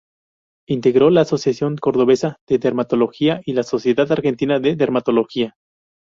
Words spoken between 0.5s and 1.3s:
Integró la